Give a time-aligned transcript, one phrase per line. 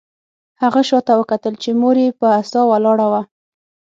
[0.61, 3.21] هغه شاته وکتل چې مور یې په عصا ولاړه وه